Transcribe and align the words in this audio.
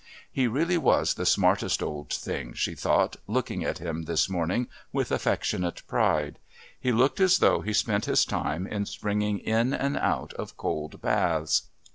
He 0.31 0.47
really 0.47 0.79
was 0.79 1.13
the 1.13 1.27
smartest 1.27 1.83
old 1.83 2.11
thing, 2.11 2.53
she 2.55 2.73
thought, 2.73 3.17
looking 3.27 3.63
at 3.63 3.77
him 3.77 4.05
this 4.05 4.27
morning 4.27 4.67
with 4.91 5.11
affectionate 5.11 5.83
pride. 5.85 6.39
He 6.79 6.91
looked 6.91 7.19
as 7.19 7.37
though 7.37 7.61
he 7.61 7.73
spent 7.73 8.05
his 8.05 8.25
time 8.25 8.65
in 8.65 8.87
springing 8.87 9.37
in 9.37 9.75
and 9.75 9.95
out 9.95 10.33
of 10.33 10.57
cold 10.57 11.03
baths. 11.03 11.69